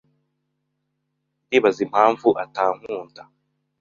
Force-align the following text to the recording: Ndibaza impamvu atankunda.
Ndibaza 1.45 1.79
impamvu 1.87 2.27
atankunda. 2.43 3.23